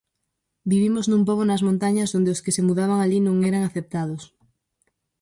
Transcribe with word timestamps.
Vivimos 0.71 1.05
nun 1.07 1.23
pobo 1.29 1.43
nas 1.45 1.65
montañas 1.67 2.15
onde 2.17 2.33
os 2.35 2.41
que 2.43 2.55
se 2.55 2.65
mudaban 2.67 2.99
alí 3.01 3.19
non 3.21 3.37
eran 3.49 3.63
aceptados. 3.65 4.23